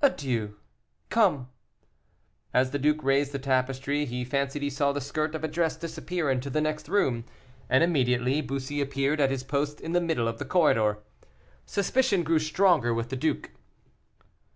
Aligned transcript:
"Adieu, 0.00 0.56
come!" 1.10 1.48
As 2.54 2.70
the 2.70 2.78
duke 2.78 3.02
raised 3.02 3.32
the 3.32 3.38
tapestry, 3.40 4.04
he 4.04 4.24
fancied 4.24 4.62
he 4.62 4.70
saw 4.70 4.92
the 4.92 5.00
skirt 5.00 5.34
of 5.34 5.42
a 5.42 5.48
dress 5.48 5.76
disappear 5.76 6.30
into 6.30 6.48
the 6.48 6.60
next 6.60 6.88
room, 6.88 7.24
and 7.68 7.82
immediately 7.82 8.40
Bussy 8.40 8.80
appeared 8.80 9.20
at 9.20 9.32
his 9.32 9.42
post 9.42 9.80
in 9.80 9.90
the 9.90 10.00
middle 10.00 10.28
of 10.28 10.38
the 10.38 10.44
corridor. 10.44 11.00
Suspicion 11.64 12.22
grew 12.22 12.38
stronger 12.38 12.94
with 12.94 13.08
the 13.08 13.16
duke. 13.16 13.50